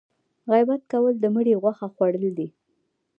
[0.51, 2.47] غیبت کول د مړي غوښه خوړل دي